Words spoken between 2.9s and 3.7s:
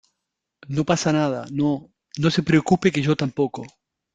que yo tampoco